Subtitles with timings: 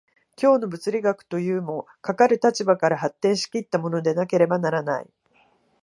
[0.35, 5.07] 今日の物理学というも、かかる立場から発展し来ったものでなければならない。